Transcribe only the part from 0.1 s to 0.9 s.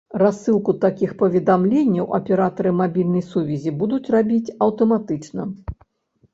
Рассылку